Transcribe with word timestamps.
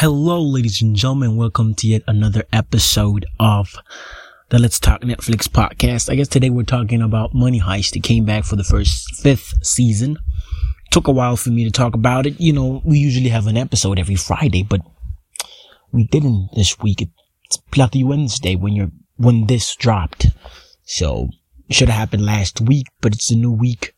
Hello, 0.00 0.42
ladies 0.42 0.82
and 0.82 0.94
gentlemen. 0.94 1.36
Welcome 1.36 1.74
to 1.76 1.88
yet 1.88 2.02
another 2.06 2.44
episode 2.52 3.24
of 3.40 3.76
the 4.50 4.58
Let's 4.58 4.78
Talk 4.78 5.00
Netflix 5.00 5.48
podcast. 5.48 6.10
I 6.10 6.16
guess 6.16 6.28
today 6.28 6.50
we're 6.50 6.64
talking 6.64 7.00
about 7.00 7.34
Money 7.34 7.60
Heist. 7.60 7.96
It 7.96 8.02
came 8.02 8.26
back 8.26 8.44
for 8.44 8.56
the 8.56 8.62
first 8.62 9.16
fifth 9.16 9.54
season. 9.64 10.18
took 10.90 11.08
a 11.08 11.12
while 11.12 11.38
for 11.38 11.48
me 11.48 11.64
to 11.64 11.70
talk 11.70 11.94
about 11.94 12.26
it. 12.26 12.38
You 12.38 12.52
know, 12.52 12.82
we 12.84 12.98
usually 12.98 13.30
have 13.30 13.46
an 13.46 13.56
episode 13.56 13.98
every 13.98 14.16
Friday, 14.16 14.62
but 14.62 14.82
we 15.92 16.04
didn't 16.04 16.50
this 16.54 16.78
week. 16.78 17.08
It's 17.46 17.56
Bloody 17.56 18.04
Wednesday 18.04 18.54
when 18.54 18.74
you're, 18.74 18.92
when 19.16 19.46
this 19.46 19.74
dropped. 19.74 20.26
So, 20.84 21.30
it 21.70 21.74
should 21.74 21.88
have 21.88 21.98
happened 21.98 22.26
last 22.26 22.60
week, 22.60 22.88
but 23.00 23.14
it's 23.14 23.30
a 23.30 23.34
new 23.34 23.50
week. 23.50 23.95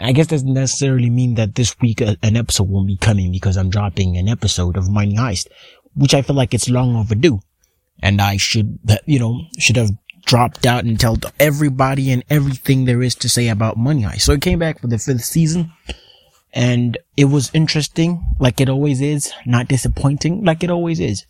I 0.00 0.12
guess 0.12 0.26
doesn't 0.26 0.52
necessarily 0.52 1.10
mean 1.10 1.34
that 1.34 1.54
this 1.54 1.78
week 1.80 2.02
uh, 2.02 2.16
an 2.22 2.36
episode 2.36 2.68
won't 2.68 2.88
be 2.88 2.96
coming 2.96 3.30
because 3.30 3.56
I'm 3.56 3.70
dropping 3.70 4.16
an 4.16 4.28
episode 4.28 4.76
of 4.76 4.90
Money 4.90 5.16
Heist, 5.16 5.48
which 5.94 6.14
I 6.14 6.22
feel 6.22 6.36
like 6.36 6.54
it's 6.54 6.68
long 6.68 6.96
overdue. 6.96 7.40
And 8.02 8.20
I 8.20 8.36
should, 8.36 8.78
you 9.06 9.18
know, 9.18 9.40
should 9.58 9.76
have 9.76 9.90
dropped 10.26 10.66
out 10.66 10.84
and 10.84 10.98
told 10.98 11.24
everybody 11.38 12.10
and 12.10 12.24
everything 12.28 12.84
there 12.84 13.02
is 13.02 13.14
to 13.14 13.28
say 13.28 13.48
about 13.48 13.76
Money 13.76 14.02
Heist. 14.02 14.22
So 14.22 14.32
it 14.32 14.42
came 14.42 14.58
back 14.58 14.80
for 14.80 14.88
the 14.88 14.98
fifth 14.98 15.24
season 15.24 15.72
and 16.52 16.98
it 17.16 17.26
was 17.26 17.50
interesting 17.54 18.26
like 18.38 18.60
it 18.60 18.68
always 18.68 19.00
is, 19.00 19.32
not 19.46 19.68
disappointing 19.68 20.44
like 20.44 20.64
it 20.64 20.70
always 20.70 21.00
is. 21.00 21.26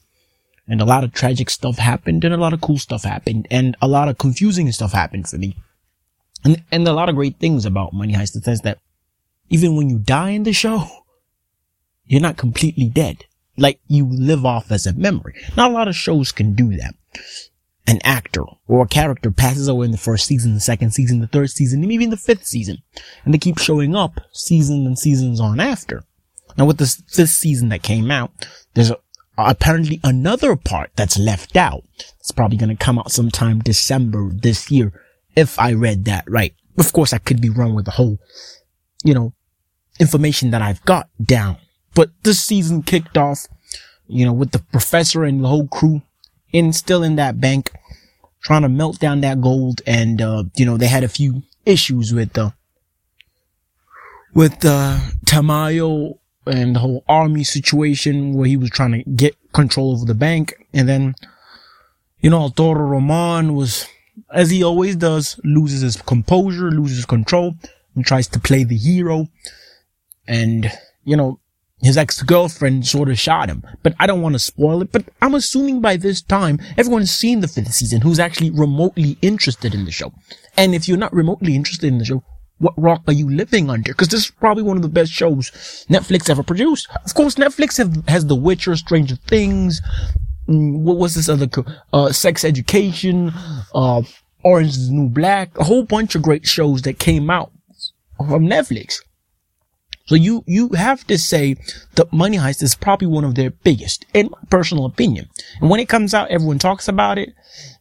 And 0.69 0.81
a 0.81 0.85
lot 0.85 1.05
of 1.05 1.13
tragic 1.13 1.51
stuff 1.51 1.79
happened 1.79 2.25
and 2.25 2.35
a 2.35 2.39
lot 2.39 2.53
of 2.53 2.61
cool 2.61 2.79
stuff 2.79 3.05
happened 3.05 3.47
and 3.51 3.77
a 3.81 3.87
lot 3.87 4.09
of 4.09 4.19
confusing 4.19 4.71
stuff 4.73 4.93
happened 4.93 5.29
for 5.29 5.37
me. 5.37 5.57
And, 6.47 6.63
and 6.71 6.87
a 6.87 6.93
lot 6.93 7.09
of 7.09 7.17
great 7.17 7.41
things 7.41 7.67
about 7.67 7.93
Money 7.93 8.15
Heist, 8.15 8.41
sense 8.41 8.61
that 8.61 8.79
even 9.51 9.75
when 9.75 9.91
you 9.91 9.99
die 9.99 10.31
in 10.31 10.45
the 10.45 10.53
show, 10.53 10.87
you're 12.05 12.21
not 12.21 12.37
completely 12.37 12.89
dead. 12.89 13.25
Like 13.57 13.81
you 13.89 14.07
live 14.09 14.47
off 14.47 14.71
as 14.71 14.87
a 14.87 14.93
memory. 14.93 15.35
Not 15.57 15.73
a 15.73 15.75
lot 15.75 15.89
of 15.89 15.97
shows 15.97 16.31
can 16.31 16.55
do 16.55 16.77
that. 16.77 16.95
An 17.89 17.99
actor 18.05 18.45
or 18.69 18.85
a 18.85 18.89
character 18.89 19.33
passes 19.33 19.67
away 19.67 19.87
in 19.87 19.91
the 19.91 19.99
first 19.99 20.27
season, 20.27 20.55
the 20.55 20.61
second 20.61 20.93
season, 20.93 21.19
the 21.19 21.27
third 21.27 21.51
season, 21.51 21.83
and 21.83 21.91
even 21.91 22.11
the 22.11 22.17
fifth 22.17 22.47
season. 22.47 22.79
And 23.25 23.35
they 23.35 23.39
keep 23.39 23.59
showing 23.59 23.97
up 23.97 24.21
seasons 24.33 24.87
and 24.87 24.97
seasons 24.97 25.41
on 25.41 25.59
after. 25.59 26.05
Now 26.57 26.67
with 26.67 26.79
this 26.79 27.03
fifth 27.09 27.31
season 27.31 27.71
that 27.71 27.83
came 27.83 28.13
out, 28.13 28.31
there's 28.75 28.93
a, 28.93 28.99
apparently 29.37 29.99
another 30.05 30.55
part 30.55 30.91
that's 30.95 31.19
left 31.19 31.57
out. 31.57 31.83
It's 32.21 32.31
probably 32.31 32.57
going 32.57 32.77
to 32.77 32.85
come 32.85 33.01
out 33.01 33.11
sometime 33.11 33.59
December 33.59 34.31
this 34.33 34.71
year 34.71 34.93
if 35.37 35.61
I 35.61 35.75
read 35.75 36.07
that 36.07 36.25
right. 36.27 36.55
Of 36.79 36.93
course, 36.93 37.13
I 37.13 37.19
could 37.19 37.41
be 37.41 37.51
wrong 37.51 37.75
with 37.75 37.85
the 37.85 37.93
whole, 37.93 38.19
you 39.05 39.15
know, 39.15 39.33
information 40.01 40.51
that 40.51 40.63
I've 40.63 40.85
got 40.85 41.09
down. 41.23 41.59
But 41.95 42.11
this 42.23 42.43
season 42.43 42.83
kicked 42.83 43.17
off, 43.17 43.47
you 44.09 44.25
know, 44.25 44.33
with 44.33 44.51
the 44.51 44.59
professor 44.59 45.25
and 45.25 45.45
the 45.45 45.49
whole 45.49 45.69
crew 45.69 46.03
in 46.53 46.73
still 46.73 47.03
in 47.03 47.17
that 47.17 47.41
bank, 47.41 47.73
trying 48.43 48.63
to 48.63 48.69
melt 48.69 48.99
down 48.99 49.21
that 49.21 49.41
gold. 49.41 49.83
And, 49.87 50.21
uh, 50.21 50.45
you 50.57 50.67
know, 50.67 50.77
they 50.77 50.87
had 50.89 51.05
a 51.05 51.09
few 51.09 51.43
issues 51.65 52.13
with, 52.13 52.35
the 52.35 52.45
uh, 52.45 52.51
with, 54.35 54.65
uh, 54.65 54.99
Tamayo 55.25 56.19
and 56.47 56.77
the 56.77 56.81
whole 56.81 57.05
army 57.09 57.43
situation 57.43 58.35
where 58.35 58.47
he 58.47 58.57
was 58.57 58.71
trying 58.71 58.93
to 58.93 59.11
get 59.11 59.35
control 59.53 59.93
over 59.93 60.05
the 60.05 60.15
bank. 60.15 60.55
And 60.75 60.89
then, 60.89 61.15
you 62.21 62.31
know, 62.31 62.51
Toro 62.51 62.85
Roman 62.85 63.55
was 63.55 63.87
as 64.33 64.51
he 64.51 64.63
always 64.63 64.97
does, 64.97 65.39
loses 65.45 65.83
his 65.83 65.97
composure, 65.97 66.71
loses 66.71 67.05
control, 67.05 67.55
and 67.95 68.05
tries 68.05 68.29
to 68.29 68.41
play 68.41 68.65
the 68.65 68.77
hero. 68.77 69.27
And, 70.27 70.71
you 71.05 71.17
know, 71.17 71.41
his 71.83 71.97
ex-girlfriend 71.97 72.87
sort 72.87 73.11
of 73.11 73.19
shot 73.19 73.49
him. 73.49 73.63
But 73.83 73.95
I 74.01 74.07
don't 74.07 74.23
want 74.23 74.35
to 74.35 74.39
spoil 74.39 74.83
it, 74.83 74.93
but 74.93 75.05
I'm 75.21 75.35
assuming 75.35 75.81
by 75.81 75.97
this 75.97 76.23
time, 76.23 76.59
everyone's 76.77 77.11
seen 77.11 77.41
the 77.41 77.49
fifth 77.49 77.75
season 77.75 78.01
who's 78.01 78.19
actually 78.19 78.51
remotely 78.51 79.19
interested 79.23 79.75
in 79.75 79.85
the 79.85 79.93
show. 79.93 80.13
And 80.57 80.75
if 80.75 80.89
you're 80.89 80.97
not 80.97 81.13
remotely 81.13 81.55
interested 81.55 81.87
in 81.87 81.99
the 81.99 82.05
show, 82.05 82.25
what 82.59 82.75
rock 82.79 83.03
are 83.07 83.13
you 83.13 83.29
living 83.29 83.69
under? 83.69 83.93
Because 83.93 84.09
this 84.09 84.25
is 84.25 84.31
probably 84.31 84.63
one 84.63 84.77
of 84.77 84.83
the 84.83 84.89
best 84.89 85.13
shows 85.13 85.51
Netflix 85.91 86.31
ever 86.31 86.43
produced. 86.43 86.89
Of 87.05 87.13
course, 87.15 87.35
Netflix 87.35 87.77
have, 87.77 88.09
has 88.09 88.27
The 88.27 88.35
Witcher, 88.35 88.77
Stranger 88.77 89.17
Things, 89.17 89.83
what 90.47 90.97
was 90.97 91.15
this 91.15 91.29
other, 91.29 91.49
uh, 91.93 92.13
sex 92.13 92.45
education, 92.45 93.33
uh, 93.75 94.03
Orange 94.45 94.71
is 94.71 94.89
the 94.89 94.95
New 94.95 95.09
Black, 95.09 95.59
a 95.59 95.65
whole 95.65 95.83
bunch 95.83 96.15
of 96.15 96.23
great 96.23 96.47
shows 96.47 96.83
that 96.83 96.99
came 96.99 97.31
out 97.31 97.51
from 98.17 98.47
Netflix. 98.47 99.01
So 100.07 100.15
you, 100.15 100.45
you 100.47 100.69
have 100.69 101.05
to 101.09 101.19
say 101.19 101.57
that 101.97 102.13
Money 102.13 102.37
Heist 102.37 102.63
is 102.63 102.77
probably 102.77 103.09
one 103.09 103.25
of 103.25 103.35
their 103.35 103.51
biggest, 103.51 104.07
in 104.15 104.29
my 104.31 104.39
personal 104.49 104.85
opinion. 104.85 105.29
And 105.61 105.69
when 105.69 105.81
it 105.81 105.89
comes 105.89 106.15
out, 106.15 106.31
everyone 106.31 106.61
talks 106.61 106.87
about 106.87 107.19
it, 107.19 107.35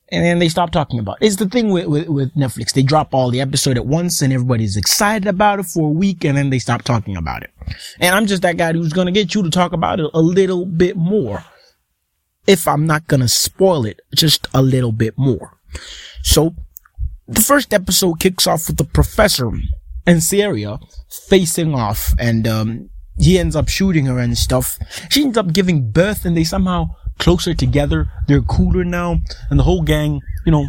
and 0.10 0.26
then 0.26 0.40
they 0.40 0.50
stop 0.50 0.72
talking 0.72 1.00
about 1.00 1.18
it. 1.22 1.28
It's 1.28 1.36
the 1.36 1.48
thing 1.48 1.70
with, 1.70 1.86
with, 1.86 2.08
with 2.08 2.34
Netflix. 2.34 2.74
They 2.74 2.82
drop 2.82 3.14
all 3.14 3.30
the 3.30 3.42
episode 3.42 3.78
at 3.78 3.86
once, 3.86 4.24
and 4.24 4.34
everybody's 4.34 4.76
excited 4.76 5.28
about 5.28 5.60
it 5.60 5.68
for 5.68 5.88
a 5.88 5.92
week, 5.92 6.26
and 6.26 6.36
then 6.36 6.50
they 6.50 6.58
stop 6.58 6.82
talking 6.82 7.16
about 7.16 7.44
it. 7.44 7.52
And 8.00 8.16
I'm 8.16 8.26
just 8.26 8.42
that 8.42 8.58
guy 8.58 8.74
who's 8.74 8.94
gonna 8.94 9.12
get 9.12 9.36
you 9.36 9.44
to 9.44 9.52
talk 9.52 9.74
about 9.74 10.00
it 10.00 10.10
a 10.12 10.22
little 10.22 10.66
bit 10.66 10.98
more 10.98 11.44
if 12.48 12.68
I'm 12.68 12.86
not 12.86 13.08
gonna 13.08 13.28
spoil 13.28 13.86
it 13.86 14.02
just 14.14 14.48
a 14.54 14.62
little 14.62 14.92
bit 14.92 15.18
more. 15.18 15.58
So, 16.24 16.56
the 17.28 17.42
first 17.42 17.74
episode 17.74 18.20
kicks 18.20 18.48
off 18.48 18.68
with 18.68 18.78
the 18.78 18.84
professor 18.84 19.52
and 20.06 20.22
Sierra 20.24 20.80
facing 21.10 21.74
off 21.74 22.14
and, 22.20 22.48
um, 22.48 22.90
he 23.18 23.40
ends 23.40 23.56
up 23.56 23.70
shooting 23.70 24.06
her 24.08 24.20
and 24.20 24.38
stuff. 24.38 24.78
She 25.10 25.24
ends 25.24 25.38
up 25.38 25.54
giving 25.54 25.92
birth 25.92 26.26
and 26.26 26.36
they 26.36 26.44
somehow 26.44 26.90
closer 27.18 27.54
together. 27.54 28.12
They're 28.28 28.42
cooler 28.42 28.84
now 28.84 29.20
and 29.50 29.60
the 29.60 29.64
whole 29.64 29.82
gang, 29.82 30.22
you 30.46 30.52
know, 30.52 30.68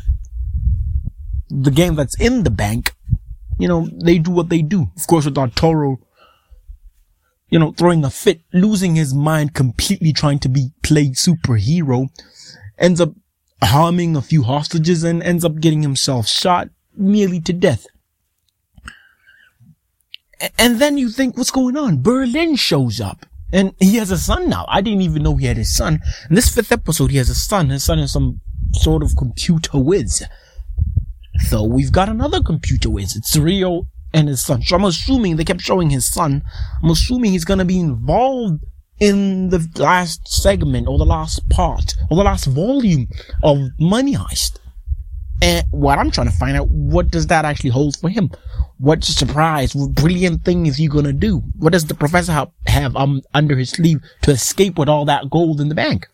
the 1.51 1.71
gang 1.71 1.95
that's 1.95 2.19
in 2.21 2.45
the 2.45 2.51
bank, 2.51 2.95
you 3.59 3.69
know, 3.69 3.89
they 3.93 4.19
do 4.19 4.31
what 4.31 4.49
they 4.49 4.63
do. 4.63 4.91
Of 4.97 5.07
course, 5.07 5.25
with 5.25 5.39
Arturo 5.39 5.99
you 7.49 7.59
know, 7.59 7.73
throwing 7.73 8.05
a 8.05 8.11
fit, 8.11 8.41
losing 8.53 8.97
his 8.97 9.15
mind 9.15 9.55
completely 9.55 10.12
trying 10.12 10.39
to 10.41 10.49
be 10.49 10.71
played 10.83 11.15
superhero, 11.15 12.09
ends 12.79 13.01
up 13.01 13.12
harming 13.62 14.17
a 14.17 14.23
few 14.23 14.43
hostages 14.43 15.05
and 15.05 15.23
ends 15.23 15.45
up 15.45 15.61
getting 15.61 15.83
himself 15.83 16.27
shot 16.27 16.69
nearly 16.97 17.41
to 17.41 17.53
death. 17.53 17.87
And 20.59 20.79
then 20.79 20.99
you 20.99 21.09
think, 21.09 21.37
what's 21.37 21.51
going 21.51 21.77
on? 21.77 22.03
Berlin 22.03 22.57
shows 22.57 23.01
up. 23.01 23.25
And 23.53 23.75
he 23.78 23.97
has 23.97 24.11
a 24.11 24.19
son 24.19 24.49
now. 24.49 24.67
I 24.69 24.81
didn't 24.81 25.03
even 25.03 25.23
know 25.23 25.37
he 25.37 25.47
had 25.47 25.57
a 25.57 25.65
son. 25.65 26.01
In 26.28 26.34
this 26.34 26.55
fifth 26.55 26.73
episode, 26.73 27.11
he 27.11 27.17
has 27.17 27.31
a 27.31 27.34
son. 27.34 27.71
His 27.71 27.84
son 27.84 28.01
is 28.01 28.13
some 28.13 28.41
sort 28.73 29.03
of 29.03 29.17
computer 29.17 29.78
whiz. 29.78 30.25
So 31.49 31.63
we've 31.63 31.93
got 31.93 32.09
another 32.09 32.43
computer 32.43 32.91
whiz. 32.91 33.17
It's 33.17 33.37
Rio 33.37 33.89
and 34.16 34.28
his 34.28 34.43
son. 34.43 34.62
So 34.62 34.75
I'm 34.75 34.84
assuming 34.84 35.37
they 35.37 35.44
kept 35.44 35.60
showing 35.60 35.91
his 35.91 36.10
son. 36.12 36.43
I'm 36.82 36.91
assuming 36.91 37.32
he's 37.32 37.44
gonna 37.44 37.66
be 37.66 37.78
involved 37.78 38.65
in 38.99 39.50
the 39.50 39.69
last 39.77 40.27
segment 40.27 40.88
or 40.88 40.97
the 40.97 41.04
last 41.04 41.47
part 41.50 41.94
or 42.10 42.16
the 42.16 42.25
last 42.25 42.47
volume 42.47 43.09
of 43.43 43.59
Money 43.78 44.15
Heist. 44.15 44.59
And 45.43 45.66
what 45.71 45.99
I'm 45.99 46.10
trying 46.10 46.28
to 46.28 46.32
find 46.32 46.56
out, 46.56 46.71
what 46.71 47.10
does 47.10 47.27
that 47.27 47.44
actually 47.44 47.69
hold 47.69 47.99
for 47.99 48.09
him? 48.09 48.31
What 48.78 49.04
surprise, 49.04 49.75
what 49.75 49.93
brilliant 49.93 50.47
thing 50.47 50.65
is 50.65 50.78
he 50.78 50.88
gonna 50.88 51.12
do? 51.12 51.43
What 51.59 51.75
does 51.75 51.84
the 51.84 51.94
professor 51.94 52.33
have, 52.33 52.50
have 52.66 52.97
um, 52.97 53.21
under 53.34 53.54
his 53.54 53.71
sleeve 53.71 54.00
to 54.22 54.31
escape 54.31 54.78
with 54.78 54.88
all 54.88 55.04
that 55.04 55.28
gold 55.28 55.60
in 55.60 55.69
the 55.69 55.75
bank? 55.75 56.09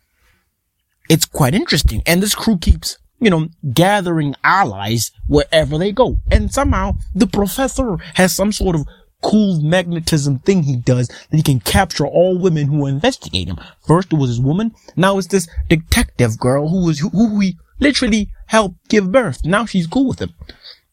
It's 1.09 1.25
quite 1.25 1.55
interesting. 1.55 2.03
And 2.05 2.21
this 2.21 2.35
crew 2.35 2.57
keeps 2.57 2.97
you 3.23 3.29
know, 3.29 3.47
gathering 3.73 4.35
allies 4.43 5.11
wherever 5.27 5.77
they 5.77 5.91
go. 5.91 6.17
And 6.29 6.53
somehow 6.53 6.97
the 7.15 7.27
professor 7.27 7.97
has 8.15 8.35
some 8.35 8.51
sort 8.51 8.75
of 8.75 8.85
cool 9.21 9.61
magnetism 9.61 10.39
thing 10.39 10.63
he 10.63 10.75
does 10.75 11.07
that 11.07 11.37
he 11.37 11.41
can 11.41 11.61
capture 11.61 12.05
all 12.05 12.37
women 12.37 12.67
who 12.67 12.85
investigate 12.85 13.47
him. 13.47 13.57
First 13.87 14.11
it 14.11 14.17
was 14.17 14.29
his 14.29 14.41
woman. 14.41 14.75
Now 14.97 15.17
it's 15.17 15.27
this 15.27 15.47
detective 15.69 16.37
girl 16.37 16.67
who 16.67 16.85
was, 16.85 16.99
who 16.99 17.39
he 17.39 17.57
literally 17.79 18.29
helped 18.47 18.89
give 18.89 19.11
birth. 19.11 19.45
Now 19.45 19.65
she's 19.65 19.87
cool 19.87 20.09
with 20.09 20.19
him. 20.19 20.33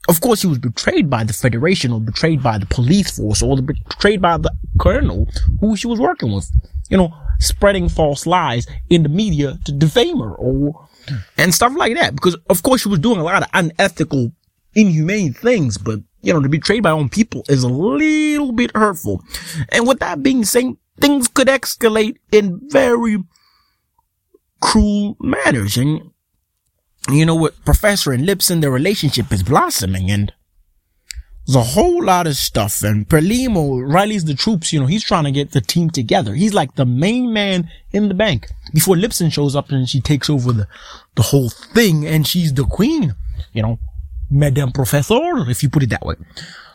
Of 0.09 0.21
course, 0.21 0.41
he 0.41 0.49
was 0.49 0.59
betrayed 0.59 1.11
by 1.11 1.25
the 1.25 1.33
Federation 1.33 1.93
or 1.93 2.01
betrayed 2.01 2.43
by 2.43 2.59
the 2.59 2.67
police 2.67 3.17
force 3.17 3.43
or 3.43 3.61
betrayed 3.61 4.23
by 4.23 4.39
the 4.39 4.51
colonel 4.81 5.29
who 5.61 5.77
she 5.77 5.87
was 5.87 6.01
working 6.01 6.33
with. 6.33 6.51
You 6.89 6.97
know, 6.97 7.15
spreading 7.41 7.89
false 7.89 8.27
lies 8.27 8.67
in 8.89 9.03
the 9.03 9.09
media 9.09 9.59
to 9.65 9.73
defame 9.73 10.21
her 10.21 10.35
or 10.35 10.89
and 11.37 11.55
stuff 11.55 11.73
like 11.77 11.97
that. 11.97 12.15
Because 12.15 12.37
of 12.49 12.63
course 12.63 12.83
she 12.83 12.89
was 12.89 13.01
doing 13.01 13.19
a 13.19 13.25
lot 13.25 13.43
of 13.43 13.49
unethical, 13.53 14.33
inhumane 14.75 15.33
things, 15.33 15.79
but 15.79 16.01
you 16.23 16.33
know, 16.33 16.41
to 16.41 16.49
be 16.49 16.59
betrayed 16.59 16.83
by 16.83 16.91
own 16.91 17.09
people 17.09 17.45
is 17.49 17.63
a 17.63 17.69
little 17.69 18.53
bit 18.53 18.77
hurtful. 18.77 19.23
And 19.71 19.87
with 19.87 20.01
that 20.01 20.23
being 20.23 20.45
said, 20.45 20.77
things 21.01 21.29
could 21.29 21.49
escalate 21.49 22.19
in 22.31 22.61
very 22.69 23.19
cruel 24.61 25.17
manners. 25.19 25.77
And 25.77 26.11
you 27.11 27.25
know, 27.25 27.35
with 27.35 27.65
Professor 27.65 28.13
and 28.13 28.27
Lisbon, 28.27 28.61
their 28.61 28.71
relationship 28.71 29.33
is 29.33 29.43
blossoming 29.43 30.11
and 30.11 30.33
There's 31.51 31.67
a 31.67 31.73
whole 31.73 32.05
lot 32.05 32.29
of 32.29 32.37
stuff. 32.37 32.85
And 32.85 33.09
Palermo 33.09 33.81
rallies 33.81 34.25
the 34.25 34.35
troops. 34.35 34.73
You 34.73 34.79
know, 34.79 34.87
he's 34.87 35.03
trying 35.03 35.25
to 35.25 35.33
get 35.33 35.51
the 35.51 35.61
team 35.61 35.91
together. 35.91 36.33
He's 36.33 36.55
like 36.55 36.77
the 36.77 36.87
main 36.87 37.33
man 37.33 37.69
in 37.91 38.07
the 38.07 38.15
bank 38.15 38.49
before 38.73 38.97
Lisbon 38.97 39.31
shows 39.31 39.57
up 39.57 39.71
and 39.71 39.89
she 39.89 40.01
takes 40.01 40.31
over 40.31 40.53
the, 40.53 40.69
the 41.17 41.23
whole 41.23 41.51
thing 41.51 42.07
and 42.07 42.25
she's 42.25 42.55
the 42.55 42.65
queen. 42.65 43.17
You 43.53 43.63
know, 43.63 43.81
Madame 44.31 44.71
Professor, 44.71 45.19
if 45.51 45.65
you 45.65 45.69
put 45.69 45.83
it 45.83 45.91
that 45.91 46.07
way. 46.07 46.15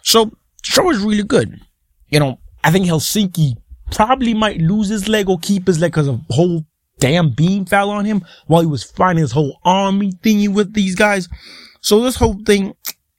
So, 0.01 0.31
show 0.61 0.89
is 0.91 0.99
really 0.99 1.23
good. 1.23 1.57
You 2.09 2.19
know, 2.19 2.39
I 2.61 2.71
think 2.71 2.85
Helsinki 2.85 3.53
probably 3.91 4.33
might 4.33 4.59
lose 4.59 4.89
his 4.89 5.07
leg 5.07 5.29
or 5.29 5.39
keep 5.39 5.67
his 5.67 5.79
leg 5.79 5.93
because 5.93 6.09
a 6.09 6.19
whole 6.31 6.65
damn 6.99 7.29
beam 7.29 7.65
fell 7.65 7.89
on 7.91 8.03
him 8.03 8.25
while 8.47 8.59
he 8.59 8.67
was 8.67 8.83
fighting 8.83 9.21
his 9.21 9.31
whole 9.31 9.57
army 9.63 10.11
thingy 10.21 10.49
with 10.49 10.73
these 10.73 10.95
guys. 10.95 11.29
So 11.79 12.01
this 12.01 12.17
whole 12.17 12.43
thing 12.45 12.73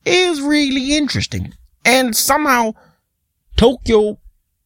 is 0.06 0.40
really 0.40 0.96
interesting. 0.96 1.52
And 1.84 2.16
somehow 2.16 2.74
Tokyo 3.56 4.18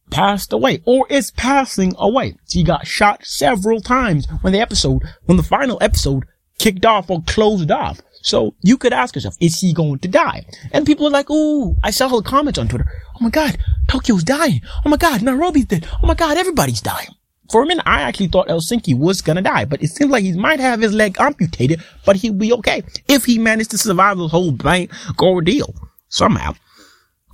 passed 0.09 0.51
away 0.53 0.81
or 0.85 1.07
is 1.09 1.31
passing 1.31 1.93
away. 1.97 2.35
He 2.49 2.63
got 2.63 2.85
shot 2.85 3.25
several 3.25 3.81
times 3.81 4.27
when 4.41 4.53
the 4.53 4.59
episode, 4.59 5.03
when 5.25 5.37
the 5.37 5.43
final 5.43 5.77
episode 5.81 6.25
kicked 6.59 6.85
off 6.85 7.09
or 7.09 7.23
closed 7.23 7.71
off. 7.71 8.01
So 8.23 8.53
you 8.61 8.77
could 8.77 8.93
ask 8.93 9.15
yourself, 9.15 9.35
is 9.39 9.59
he 9.59 9.73
going 9.73 9.99
to 9.99 10.07
die? 10.07 10.45
And 10.71 10.85
people 10.85 11.07
are 11.07 11.11
like, 11.11 11.29
ooh, 11.31 11.75
I 11.83 11.89
saw 11.89 12.07
all 12.07 12.21
the 12.21 12.29
comments 12.29 12.59
on 12.59 12.67
Twitter. 12.67 12.85
Oh 13.15 13.23
my 13.23 13.31
God, 13.31 13.57
Tokyo's 13.87 14.23
dying. 14.23 14.61
Oh 14.85 14.89
my 14.89 14.97
God, 14.97 15.23
Nairobi's 15.23 15.65
dead. 15.65 15.87
Oh 16.03 16.07
my 16.07 16.13
God, 16.13 16.37
everybody's 16.37 16.81
dying. 16.81 17.09
For 17.51 17.63
a 17.63 17.65
minute, 17.65 17.83
I 17.85 18.01
actually 18.01 18.27
thought 18.27 18.47
Helsinki 18.47 18.97
was 18.97 19.21
gonna 19.21 19.41
die, 19.41 19.65
but 19.65 19.83
it 19.83 19.89
seems 19.89 20.09
like 20.09 20.23
he 20.23 20.31
might 20.31 20.61
have 20.61 20.79
his 20.79 20.93
leg 20.93 21.17
amputated, 21.19 21.83
but 22.05 22.15
he'll 22.15 22.33
be 22.33 22.53
okay 22.53 22.81
if 23.09 23.25
he 23.25 23.37
managed 23.37 23.71
to 23.71 23.77
survive 23.77 24.17
the 24.17 24.29
whole 24.29 24.51
bank 24.51 24.89
ordeal 25.21 25.75
somehow. 26.07 26.53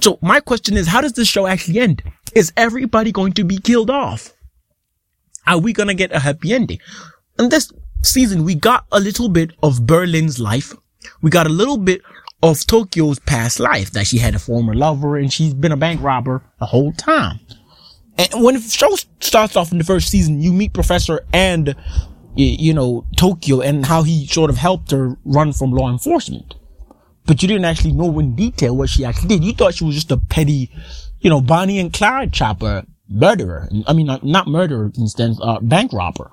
So 0.01 0.17
my 0.23 0.39
question 0.39 0.75
is, 0.75 0.87
how 0.87 1.01
does 1.01 1.13
this 1.13 1.27
show 1.27 1.45
actually 1.45 1.79
end? 1.79 2.01
Is 2.33 2.51
everybody 2.57 3.11
going 3.11 3.33
to 3.33 3.43
be 3.43 3.59
killed 3.59 3.91
off? 3.91 4.33
Are 5.45 5.59
we 5.59 5.71
gonna 5.71 5.93
get 5.93 6.11
a 6.11 6.19
happy 6.19 6.51
ending? 6.51 6.79
In 7.37 7.49
this 7.49 7.71
season, 8.03 8.43
we 8.43 8.55
got 8.55 8.85
a 8.91 8.99
little 8.99 9.29
bit 9.29 9.51
of 9.61 9.85
Berlin's 9.85 10.39
life. 10.39 10.73
We 11.21 11.29
got 11.29 11.45
a 11.45 11.49
little 11.49 11.77
bit 11.77 12.01
of 12.41 12.65
Tokyo's 12.65 13.19
past 13.19 13.59
life 13.59 13.91
that 13.91 14.07
she 14.07 14.17
had 14.17 14.33
a 14.33 14.39
former 14.39 14.73
lover 14.73 15.15
and 15.15 15.31
she's 15.31 15.53
been 15.53 15.71
a 15.71 15.77
bank 15.77 16.01
robber 16.01 16.43
the 16.59 16.65
whole 16.65 16.91
time. 16.93 17.39
And 18.17 18.43
when 18.43 18.55
the 18.55 18.61
show 18.61 18.95
starts 19.19 19.55
off 19.55 19.71
in 19.71 19.77
the 19.77 19.83
first 19.83 20.09
season, 20.09 20.41
you 20.41 20.51
meet 20.51 20.73
Professor 20.73 21.25
and, 21.31 21.75
you 22.35 22.73
know, 22.73 23.05
Tokyo 23.15 23.61
and 23.61 23.85
how 23.85 24.03
he 24.03 24.25
sort 24.27 24.49
of 24.49 24.57
helped 24.57 24.91
her 24.91 25.17
run 25.23 25.53
from 25.53 25.71
law 25.71 25.89
enforcement. 25.89 26.55
But 27.25 27.41
you 27.41 27.47
didn't 27.47 27.65
actually 27.65 27.91
know 27.91 28.17
in 28.19 28.35
detail 28.35 28.75
what 28.75 28.89
she 28.89 29.05
actually 29.05 29.27
did. 29.27 29.43
You 29.43 29.53
thought 29.53 29.75
she 29.75 29.83
was 29.83 29.95
just 29.95 30.11
a 30.11 30.17
petty, 30.17 30.71
you 31.19 31.29
know, 31.29 31.41
Bonnie 31.41 31.77
and 31.79 31.91
Clyde 31.93 32.31
chopper, 32.33 32.85
murderer. 33.09 33.69
I 33.85 33.93
mean, 33.93 34.07
not, 34.23 34.47
murderer, 34.47 34.91
instead, 34.97 35.35
uh, 35.41 35.59
bank 35.59 35.93
robber. 35.93 36.31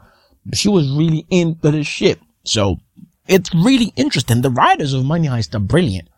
She 0.52 0.68
was 0.68 0.90
really 0.90 1.26
into 1.30 1.70
the 1.70 1.82
shit. 1.82 2.20
So 2.44 2.78
it's 3.26 3.52
really 3.54 3.92
interesting. 3.96 4.42
The 4.42 4.50
writers 4.50 4.92
of 4.92 5.04
Money 5.04 5.28
Heist 5.28 5.54
are 5.54 5.58
brilliant. 5.58 6.08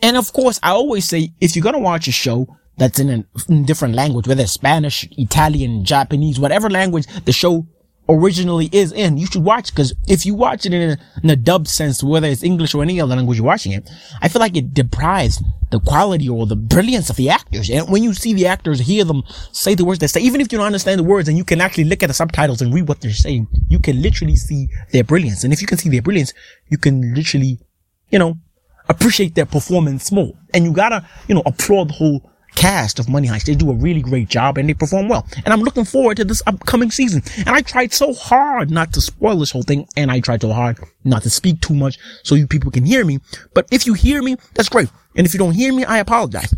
And 0.00 0.16
of 0.16 0.32
course, 0.32 0.60
I 0.62 0.70
always 0.70 1.04
say, 1.06 1.32
if 1.40 1.56
you're 1.56 1.62
gonna 1.62 1.78
watch 1.78 2.06
a 2.06 2.12
show, 2.12 2.56
that's 2.78 2.98
in 2.98 3.24
a 3.48 3.52
different 3.62 3.94
language, 3.94 4.26
whether 4.26 4.42
it's 4.42 4.52
Spanish, 4.52 5.08
Italian, 5.12 5.84
Japanese, 5.84 6.38
whatever 6.38 6.70
language 6.70 7.06
the 7.24 7.32
show 7.32 7.66
originally 8.08 8.70
is 8.72 8.92
in, 8.92 9.18
you 9.18 9.26
should 9.26 9.44
watch 9.44 9.70
because 9.70 9.92
if 10.06 10.24
you 10.24 10.34
watch 10.34 10.64
it 10.64 10.72
in 10.72 10.90
a, 10.90 10.98
in 11.22 11.30
a 11.30 11.36
dubbed 11.36 11.68
sense, 11.68 12.02
whether 12.02 12.26
it's 12.26 12.42
English 12.42 12.74
or 12.74 12.82
any 12.82 13.00
other 13.00 13.14
language 13.14 13.36
you're 13.36 13.46
watching 13.46 13.72
it, 13.72 13.88
I 14.22 14.28
feel 14.28 14.40
like 14.40 14.56
it 14.56 14.72
deprives 14.72 15.42
the 15.70 15.80
quality 15.80 16.28
or 16.28 16.46
the 16.46 16.56
brilliance 16.56 17.10
of 17.10 17.16
the 17.16 17.28
actors. 17.28 17.68
And 17.68 17.88
when 17.90 18.02
you 18.02 18.14
see 18.14 18.32
the 18.32 18.46
actors, 18.46 18.80
hear 18.80 19.04
them 19.04 19.22
say 19.52 19.74
the 19.74 19.84
words 19.84 19.98
they 19.98 20.06
say, 20.06 20.20
even 20.20 20.40
if 20.40 20.50
you 20.50 20.58
don't 20.58 20.66
understand 20.66 20.98
the 20.98 21.04
words 21.04 21.28
and 21.28 21.36
you 21.36 21.44
can 21.44 21.60
actually 21.60 21.84
look 21.84 22.02
at 22.02 22.06
the 22.06 22.14
subtitles 22.14 22.62
and 22.62 22.72
read 22.72 22.88
what 22.88 23.02
they're 23.02 23.12
saying, 23.12 23.46
you 23.68 23.78
can 23.78 24.00
literally 24.00 24.36
see 24.36 24.68
their 24.92 25.04
brilliance. 25.04 25.44
And 25.44 25.52
if 25.52 25.60
you 25.60 25.66
can 25.66 25.76
see 25.76 25.90
their 25.90 26.02
brilliance, 26.02 26.32
you 26.68 26.78
can 26.78 27.14
literally, 27.14 27.58
you 28.10 28.18
know, 28.18 28.38
appreciate 28.88 29.34
their 29.34 29.46
performance 29.46 30.10
more. 30.10 30.32
And 30.54 30.64
you 30.64 30.72
gotta, 30.72 31.06
you 31.26 31.34
know, 31.34 31.42
applaud 31.44 31.90
the 31.90 31.94
whole 31.94 32.30
cast 32.58 32.98
of 32.98 33.08
Money 33.08 33.28
Heist. 33.28 33.44
They 33.44 33.54
do 33.54 33.70
a 33.70 33.74
really 33.74 34.02
great 34.02 34.28
job 34.28 34.58
and 34.58 34.68
they 34.68 34.74
perform 34.74 35.08
well. 35.08 35.26
And 35.44 35.54
I'm 35.54 35.60
looking 35.60 35.84
forward 35.84 36.16
to 36.16 36.24
this 36.24 36.42
upcoming 36.44 36.90
season. 36.90 37.22
And 37.38 37.50
I 37.50 37.60
tried 37.62 37.92
so 37.92 38.12
hard 38.12 38.68
not 38.68 38.92
to 38.94 39.00
spoil 39.00 39.38
this 39.38 39.52
whole 39.52 39.62
thing 39.62 39.86
and 39.96 40.10
I 40.10 40.18
tried 40.18 40.42
so 40.42 40.52
hard 40.52 40.76
not 41.04 41.22
to 41.22 41.30
speak 41.30 41.60
too 41.60 41.74
much 41.74 41.98
so 42.24 42.34
you 42.34 42.48
people 42.48 42.72
can 42.72 42.84
hear 42.84 43.04
me. 43.04 43.20
But 43.54 43.68
if 43.70 43.86
you 43.86 43.94
hear 43.94 44.22
me, 44.22 44.36
that's 44.54 44.68
great. 44.68 44.90
And 45.14 45.24
if 45.24 45.32
you 45.32 45.38
don't 45.38 45.54
hear 45.54 45.72
me, 45.72 45.84
I 45.84 45.98
apologize. 45.98 46.52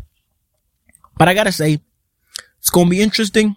But 1.19 1.29
I 1.29 1.35
gotta 1.35 1.53
say, 1.53 1.81
it's 2.59 2.71
gonna 2.71 2.89
be 2.89 3.03
interesting. 3.03 3.57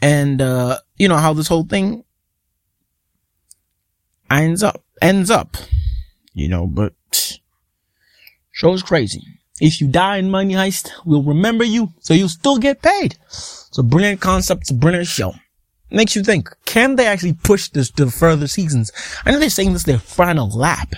And, 0.00 0.40
uh, 0.40 0.78
you 0.96 1.08
know, 1.08 1.16
how 1.16 1.32
this 1.32 1.48
whole 1.48 1.64
thing 1.64 2.04
ends 4.30 4.62
up, 4.62 4.84
ends 5.02 5.28
up, 5.28 5.56
you 6.34 6.48
know, 6.48 6.68
but 6.68 6.92
show's 8.52 8.82
crazy. 8.82 9.24
If 9.60 9.80
you 9.80 9.86
die 9.86 10.16
in 10.16 10.30
Money 10.30 10.54
Heist, 10.54 10.90
we'll 11.04 11.22
remember 11.22 11.62
you, 11.62 11.92
so 12.00 12.12
you'll 12.12 12.28
still 12.28 12.58
get 12.58 12.82
paid. 12.82 13.16
It's 13.26 13.78
a 13.78 13.84
brilliant 13.84 14.20
concept, 14.20 14.62
it's 14.62 14.70
a 14.72 14.74
brilliant 14.74 15.06
show. 15.06 15.34
Makes 15.92 16.16
you 16.16 16.24
think, 16.24 16.48
can 16.64 16.96
they 16.96 17.06
actually 17.06 17.34
push 17.34 17.68
this 17.68 17.88
to 17.92 18.10
further 18.10 18.48
seasons? 18.48 18.90
I 19.24 19.30
know 19.30 19.38
they're 19.38 19.50
saying 19.50 19.72
this 19.72 19.82
is 19.82 19.86
their 19.86 20.00
final 20.00 20.50
lap. 20.50 20.94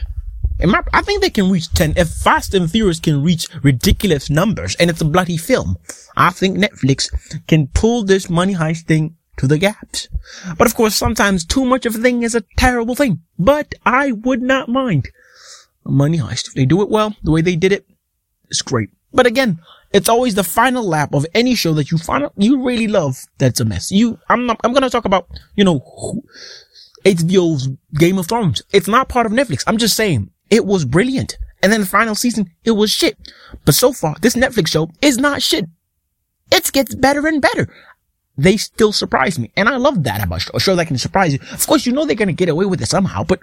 My, 0.65 0.83
I 0.95 1.03
think 1.03 1.21
they 1.21 1.29
can 1.29 1.51
reach 1.51 1.71
10. 1.75 1.95
If 1.99 2.09
Fast 2.09 2.55
and 2.55 2.71
Furious 2.71 2.99
can 2.99 3.23
reach 3.23 3.47
ridiculous 3.63 4.31
numbers 4.31 4.75
and 4.77 4.89
it's 4.89 5.03
a 5.03 5.05
bloody 5.05 5.37
film, 5.37 5.77
I 6.17 6.31
think 6.31 6.57
Netflix 6.57 7.11
can 7.47 7.67
pull 7.67 8.05
this 8.05 8.31
Money 8.31 8.55
Heist 8.55 8.87
thing 8.87 9.17
to 9.37 9.47
the 9.47 9.59
gaps. 9.59 10.09
But 10.57 10.67
of 10.67 10.75
course, 10.75 10.95
sometimes 10.95 11.45
too 11.45 11.67
much 11.67 11.85
of 11.85 11.95
a 11.95 11.99
thing 11.99 12.23
is 12.23 12.35
a 12.35 12.45
terrible 12.57 12.95
thing. 12.95 13.21
But 13.39 13.75
I 13.85 14.13
would 14.13 14.41
not 14.41 14.71
mind 14.71 15.11
Money 15.85 16.17
Heist. 16.17 16.49
If 16.49 16.55
they 16.55 16.65
do 16.65 16.81
it 16.81 16.89
well, 16.89 17.15
the 17.23 17.33
way 17.33 17.43
they 17.43 17.57
did 17.57 17.73
it, 17.73 17.87
it's 18.49 18.63
great. 18.63 18.91
But 19.13 19.27
again, 19.27 19.61
it's 19.93 20.09
always 20.09 20.35
the 20.35 20.45
final 20.45 20.85
lap 20.85 21.15
of 21.15 21.27
any 21.35 21.55
show 21.55 21.73
that 21.75 21.91
you 21.91 21.99
find 21.99 22.29
you 22.37 22.65
really 22.65 22.89
love 22.89 23.25
that's 23.39 23.61
a 23.61 23.65
mess. 23.65 23.91
You, 23.91 24.19
I'm 24.29 24.47
not, 24.47 24.61
I'm 24.63 24.73
gonna 24.73 24.91
talk 24.91 25.05
about, 25.05 25.29
you 25.55 25.65
know, 25.65 25.81
HBO's 27.05 27.69
Game 27.95 28.19
of 28.19 28.27
Thrones. 28.27 28.63
It's 28.73 28.89
not 28.89 29.09
part 29.09 29.27
of 29.27 29.33
Netflix. 29.33 29.65
I'm 29.67 29.79
just 29.79 29.97
saying 29.97 30.31
it 30.51 30.67
was 30.67 30.85
brilliant. 30.85 31.39
And 31.63 31.73
then 31.73 31.81
the 31.81 31.87
final 31.87 32.15
season, 32.15 32.51
it 32.65 32.73
was 32.73 32.91
shit. 32.91 33.17
But 33.65 33.75
so 33.75 33.93
far, 33.93 34.17
this 34.21 34.37
Netflix 34.37 34.69
show 34.69 34.91
is 35.01 35.19
not 35.19 35.43
shit. 35.43 35.67
It 36.51 36.71
gets 36.73 36.95
better 36.95 37.27
and 37.27 37.41
better. 37.41 37.73
They 38.37 38.57
still 38.57 38.93
surprise 38.93 39.39
me. 39.39 39.51
And 39.57 39.69
I 39.69 39.77
love 39.77 40.05
that 40.05 40.23
about 40.23 40.49
a 40.53 40.61
show 40.61 40.77
that 40.77 40.87
can 40.87 40.99
surprise 40.99 41.33
you. 41.33 41.41
Of 41.53 41.67
course, 41.67 41.87
you 41.87 41.93
know 41.93 42.05
they're 42.05 42.15
going 42.15 42.29
to 42.29 42.35
get 42.35 42.49
away 42.51 42.67
with 42.67 42.83
it 42.83 42.89
somehow, 42.89 43.25
but 43.25 43.41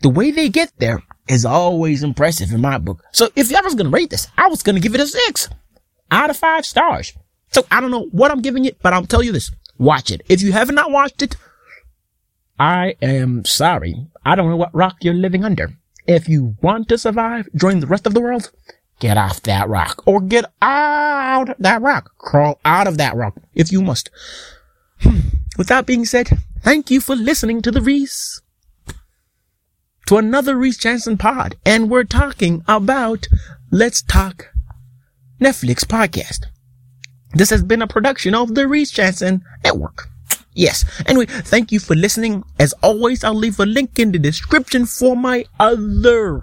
the 0.00 0.08
way 0.08 0.30
they 0.30 0.48
get 0.48 0.72
there 0.78 1.02
is 1.28 1.44
always 1.44 2.02
impressive 2.02 2.52
in 2.52 2.60
my 2.60 2.78
book. 2.78 3.02
So 3.12 3.28
if 3.36 3.54
I 3.54 3.60
was 3.62 3.74
going 3.74 3.86
to 3.86 3.90
rate 3.90 4.10
this, 4.10 4.28
I 4.36 4.48
was 4.48 4.62
going 4.62 4.76
to 4.76 4.80
give 4.80 4.94
it 4.94 5.00
a 5.00 5.06
six 5.06 5.48
out 6.10 6.30
of 6.30 6.36
five 6.36 6.66
stars. 6.66 7.12
So 7.50 7.64
I 7.70 7.80
don't 7.80 7.90
know 7.90 8.08
what 8.10 8.30
I'm 8.30 8.42
giving 8.42 8.64
it, 8.64 8.78
but 8.82 8.92
I'll 8.92 9.06
tell 9.06 9.22
you 9.22 9.32
this. 9.32 9.50
Watch 9.78 10.10
it. 10.10 10.22
If 10.28 10.42
you 10.42 10.52
have 10.52 10.70
not 10.72 10.90
watched 10.90 11.22
it, 11.22 11.36
I 12.58 12.96
am 13.00 13.44
sorry. 13.44 14.06
I 14.24 14.34
don't 14.34 14.48
know 14.48 14.56
what 14.56 14.74
rock 14.74 14.96
you're 15.00 15.14
living 15.14 15.44
under. 15.44 15.72
If 16.06 16.28
you 16.28 16.56
want 16.60 16.88
to 16.88 16.98
survive, 16.98 17.48
join 17.54 17.80
the 17.80 17.86
rest 17.86 18.06
of 18.06 18.14
the 18.14 18.20
world, 18.20 18.50
get 19.00 19.16
off 19.16 19.42
that 19.42 19.68
rock 19.68 20.02
or 20.06 20.20
get 20.20 20.44
out 20.60 21.56
that 21.58 21.80
rock. 21.80 22.12
Crawl 22.18 22.60
out 22.64 22.86
of 22.86 22.98
that 22.98 23.16
rock 23.16 23.36
if 23.54 23.72
you 23.72 23.82
must. 23.82 24.10
Hmm. 25.00 25.20
With 25.56 25.68
that 25.68 25.86
being 25.86 26.04
said, 26.04 26.28
thank 26.60 26.90
you 26.90 27.00
for 27.00 27.16
listening 27.16 27.62
to 27.62 27.70
the 27.70 27.80
Reese 27.80 28.42
to 30.06 30.18
another 30.18 30.56
Reese 30.56 30.76
Jansen 30.76 31.16
pod, 31.16 31.56
and 31.64 31.90
we're 31.90 32.04
talking 32.04 32.62
about 32.68 33.26
Let's 33.70 34.02
Talk 34.02 34.52
Netflix 35.40 35.84
podcast. 35.84 36.46
This 37.32 37.50
has 37.50 37.62
been 37.62 37.82
a 37.82 37.86
production 37.86 38.34
of 38.34 38.54
the 38.54 38.68
Reese 38.68 38.90
Jansen 38.90 39.42
Network. 39.64 40.08
Yes. 40.52 40.84
Anyway, 41.06 41.26
thank 41.26 41.72
you 41.72 41.80
for 41.80 41.96
listening. 41.96 42.44
As 42.58 42.72
always, 42.82 43.24
I'll 43.24 43.34
leave 43.34 43.58
a 43.58 43.66
link 43.66 43.98
in 43.98 44.12
the 44.12 44.18
description 44.18 44.86
for 44.86 45.16
my 45.16 45.46
other 45.58 46.42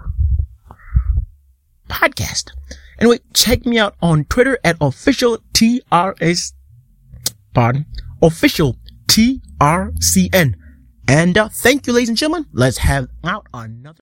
podcast. 1.88 2.50
Anyway, 2.98 3.20
check 3.32 3.64
me 3.64 3.78
out 3.78 3.94
on 4.02 4.24
Twitter 4.26 4.58
at 4.62 4.76
official 4.80 5.38
TRS, 5.54 6.52
pardon, 7.54 7.86
official 8.20 8.76
TRCN. 9.06 10.54
And 11.12 11.36
uh, 11.36 11.50
thank 11.50 11.86
you, 11.86 11.92
ladies 11.92 12.08
and 12.08 12.16
gentlemen. 12.16 12.46
Let's 12.54 12.78
have 12.78 13.06
out 13.22 13.46
another. 13.52 13.90